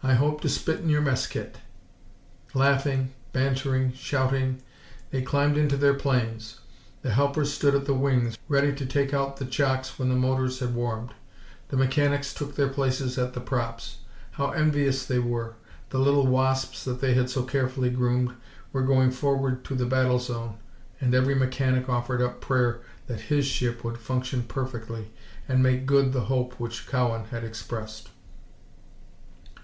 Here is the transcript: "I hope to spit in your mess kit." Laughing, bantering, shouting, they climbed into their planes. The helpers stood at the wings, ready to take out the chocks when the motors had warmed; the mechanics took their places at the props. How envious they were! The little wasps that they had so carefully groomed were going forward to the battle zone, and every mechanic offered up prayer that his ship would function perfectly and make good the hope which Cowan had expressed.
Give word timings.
"I 0.00 0.14
hope 0.14 0.40
to 0.40 0.48
spit 0.48 0.80
in 0.80 0.88
your 0.88 1.02
mess 1.02 1.26
kit." 1.26 1.58
Laughing, 2.54 3.12
bantering, 3.34 3.92
shouting, 3.92 4.62
they 5.10 5.20
climbed 5.20 5.58
into 5.58 5.76
their 5.76 5.92
planes. 5.92 6.60
The 7.02 7.10
helpers 7.10 7.52
stood 7.52 7.74
at 7.74 7.84
the 7.84 7.92
wings, 7.92 8.38
ready 8.48 8.72
to 8.74 8.86
take 8.86 9.12
out 9.12 9.36
the 9.36 9.44
chocks 9.44 9.98
when 9.98 10.08
the 10.08 10.14
motors 10.16 10.60
had 10.60 10.74
warmed; 10.74 11.10
the 11.68 11.76
mechanics 11.76 12.32
took 12.32 12.54
their 12.54 12.70
places 12.70 13.18
at 13.18 13.34
the 13.34 13.40
props. 13.40 13.98
How 14.30 14.50
envious 14.52 15.04
they 15.04 15.18
were! 15.18 15.56
The 15.90 15.98
little 15.98 16.26
wasps 16.26 16.84
that 16.84 17.02
they 17.02 17.12
had 17.12 17.28
so 17.28 17.42
carefully 17.42 17.90
groomed 17.90 18.32
were 18.72 18.82
going 18.84 19.10
forward 19.10 19.62
to 19.66 19.74
the 19.74 19.84
battle 19.84 20.20
zone, 20.20 20.56
and 21.02 21.14
every 21.14 21.34
mechanic 21.34 21.86
offered 21.90 22.22
up 22.22 22.40
prayer 22.40 22.80
that 23.08 23.20
his 23.20 23.44
ship 23.44 23.84
would 23.84 23.98
function 23.98 24.44
perfectly 24.44 25.10
and 25.46 25.62
make 25.62 25.84
good 25.84 26.14
the 26.14 26.22
hope 26.32 26.54
which 26.54 26.86
Cowan 26.86 27.26
had 27.26 27.44
expressed. 27.44 28.08